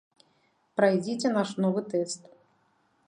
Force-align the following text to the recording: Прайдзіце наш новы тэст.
Прайдзіце 0.79 1.27
наш 1.37 1.49
новы 1.67 1.81
тэст. 1.93 2.21